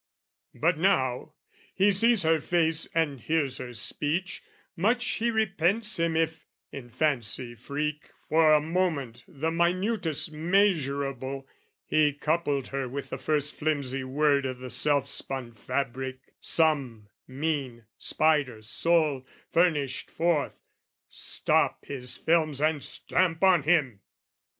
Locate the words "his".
21.85-22.17